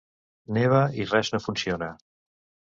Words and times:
Neva 0.55 0.79
i 1.03 1.05
res 1.11 1.31
no 1.35 1.41
funciona. 1.45 1.91